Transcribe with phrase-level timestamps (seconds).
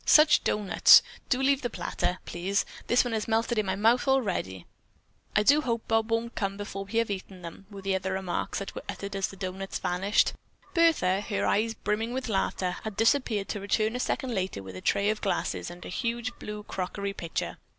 [0.03, 1.03] "Such doughnuts!
[1.29, 4.65] Do leave the platter, please; this one has melted in my mouth already!"
[5.35, 8.57] "I do hope Bob won't come before we have them eaten!" were among the remarks
[8.57, 10.33] that were uttered as the doughnuts vanished.
[10.73, 14.81] Bertha, her eyes brimming with laughter, had disappeared to return a second later with a
[14.81, 17.59] tray of glasses and a huge blue crockery pitcher.